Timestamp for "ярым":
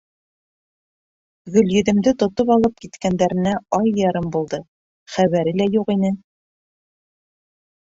4.03-4.33